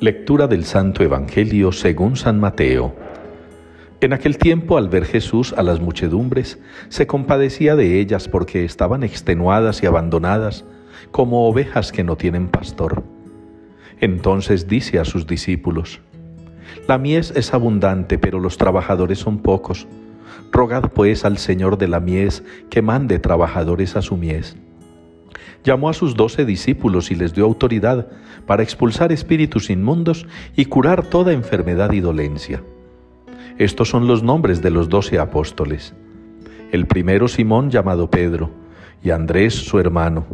[0.00, 2.94] Lectura del Santo Evangelio según San Mateo.
[4.00, 9.02] En aquel tiempo, al ver Jesús a las muchedumbres, se compadecía de ellas porque estaban
[9.02, 10.64] extenuadas y abandonadas,
[11.10, 13.02] como ovejas que no tienen pastor.
[13.98, 16.00] Entonces dice a sus discípulos,
[16.86, 19.88] La mies es abundante, pero los trabajadores son pocos.
[20.52, 24.56] Rogad pues al Señor de la mies que mande trabajadores a su mies
[25.68, 28.06] llamó a sus doce discípulos y les dio autoridad
[28.46, 30.26] para expulsar espíritus inmundos
[30.56, 32.62] y curar toda enfermedad y dolencia.
[33.58, 35.92] Estos son los nombres de los doce apóstoles.
[36.72, 38.50] El primero Simón llamado Pedro,
[39.04, 40.24] y Andrés su hermano,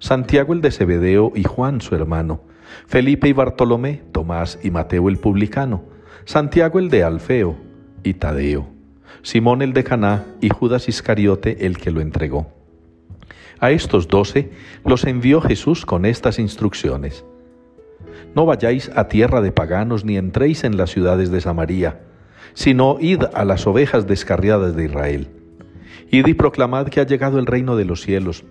[0.00, 2.40] Santiago el de Zebedeo y Juan su hermano,
[2.88, 5.84] Felipe y Bartolomé, Tomás y Mateo el publicano,
[6.24, 7.54] Santiago el de Alfeo
[8.02, 8.66] y Tadeo,
[9.22, 12.59] Simón el de Caná y Judas Iscariote el que lo entregó.
[13.60, 14.50] A estos doce
[14.84, 17.24] los envió Jesús con estas instrucciones.
[18.34, 22.00] No vayáis a tierra de paganos ni entréis en las ciudades de Samaria,
[22.54, 25.28] sino id a las ovejas descarriadas de Israel.
[26.10, 28.44] Id y proclamad que ha llegado el reino de los cielos.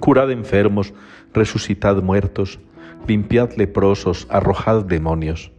[0.00, 0.92] Curad enfermos,
[1.32, 2.58] resucitad muertos,
[3.06, 5.52] limpiad leprosos, arrojad demonios.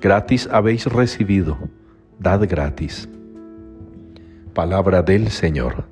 [0.00, 1.58] Gratis habéis recibido,
[2.18, 3.08] dad gratis.
[4.54, 5.91] Palabra del Señor.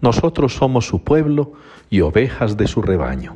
[0.00, 1.52] Nosotros somos su pueblo
[1.90, 3.34] y ovejas de su rebaño.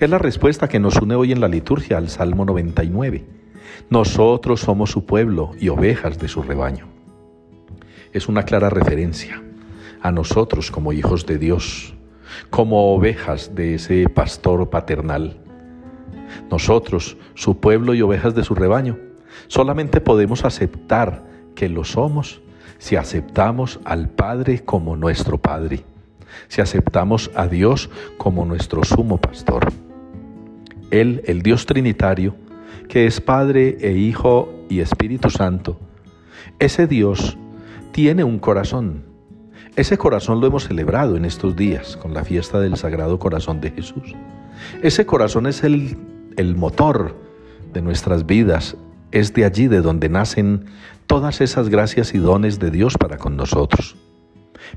[0.00, 3.24] Es la respuesta que nos une hoy en la liturgia al Salmo 99.
[3.90, 6.86] Nosotros somos su pueblo y ovejas de su rebaño.
[8.12, 9.42] Es una clara referencia
[10.00, 11.94] a nosotros como hijos de Dios,
[12.48, 15.36] como ovejas de ese pastor paternal.
[16.50, 18.98] Nosotros, su pueblo y ovejas de su rebaño,
[19.46, 21.24] solamente podemos aceptar
[21.54, 22.40] que lo somos
[22.78, 25.84] si aceptamos al Padre como nuestro Padre,
[26.48, 29.72] si aceptamos a Dios como nuestro sumo pastor.
[30.90, 32.36] Él, el Dios Trinitario,
[32.88, 35.78] que es Padre e Hijo y Espíritu Santo,
[36.58, 37.36] ese Dios
[37.92, 39.04] tiene un corazón.
[39.74, 43.72] Ese corazón lo hemos celebrado en estos días con la fiesta del Sagrado Corazón de
[43.72, 44.14] Jesús.
[44.82, 45.98] Ese corazón es el,
[46.36, 47.16] el motor
[47.72, 48.76] de nuestras vidas,
[49.12, 50.66] es de allí de donde nacen
[51.06, 53.96] todas esas gracias y dones de Dios para con nosotros.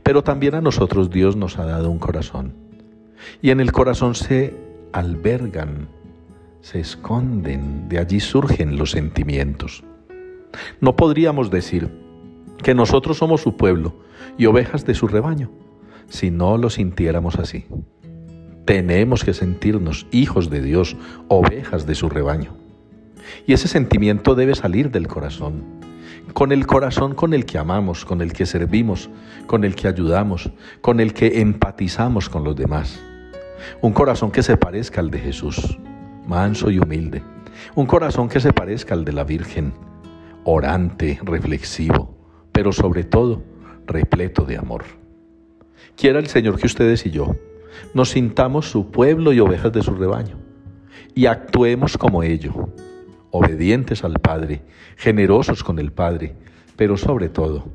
[0.03, 2.53] Pero también a nosotros Dios nos ha dado un corazón.
[3.41, 4.55] Y en el corazón se
[4.93, 5.89] albergan,
[6.61, 9.83] se esconden, de allí surgen los sentimientos.
[10.81, 11.89] No podríamos decir
[12.63, 13.95] que nosotros somos su pueblo
[14.37, 15.49] y ovejas de su rebaño
[16.09, 17.65] si no lo sintiéramos así.
[18.65, 20.95] Tenemos que sentirnos hijos de Dios,
[21.27, 22.53] ovejas de su rebaño.
[23.45, 25.63] Y ese sentimiento debe salir del corazón,
[26.33, 29.09] con el corazón con el que amamos, con el que servimos,
[29.47, 30.51] con el que ayudamos,
[30.81, 32.99] con el que empatizamos con los demás.
[33.81, 35.77] Un corazón que se parezca al de Jesús,
[36.27, 37.23] manso y humilde.
[37.75, 39.73] Un corazón que se parezca al de la Virgen,
[40.43, 42.15] orante, reflexivo,
[42.51, 43.43] pero sobre todo
[43.85, 44.85] repleto de amor.
[45.95, 47.35] Quiera el Señor que ustedes y yo
[47.93, 50.37] nos sintamos su pueblo y ovejas de su rebaño
[51.15, 52.69] y actuemos como ello
[53.31, 54.61] obedientes al Padre,
[54.97, 56.35] generosos con el Padre,
[56.75, 57.65] pero sobre todo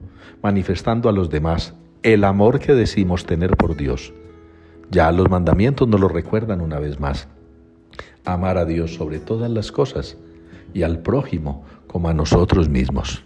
[0.43, 4.13] manifestando a los demás el amor que decimos tener por Dios.
[4.91, 7.29] Ya los mandamientos nos lo recuerdan una vez más.
[8.27, 10.19] Amar a Dios sobre todas las cosas
[10.75, 13.25] y al prójimo como a nosotros mismos.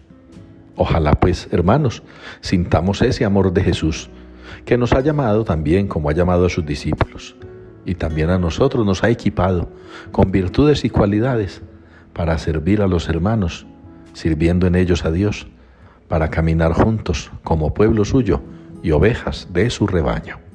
[0.77, 2.05] Ojalá pues, hermanos,
[2.41, 4.11] sintamos ese amor de Jesús,
[4.65, 7.35] que nos ha llamado también como ha llamado a sus discípulos,
[7.85, 9.71] y también a nosotros nos ha equipado
[10.13, 11.63] con virtudes y cualidades
[12.13, 13.67] para servir a los hermanos,
[14.13, 15.47] sirviendo en ellos a Dios,
[16.09, 18.41] para caminar juntos como pueblo suyo
[18.83, 20.48] y ovejas de su rebaño.